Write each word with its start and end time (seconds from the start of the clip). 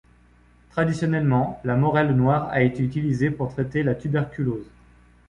Traditionnellement 0.71 1.61
la 1.63 1.75
morelle 1.75 2.13
noire 2.15 2.47
a 2.49 2.63
été 2.63 2.81
utilisée 2.81 3.29
pour 3.29 3.53
traiter 3.53 3.83
la 3.83 3.93
tuberculose. 3.93 4.65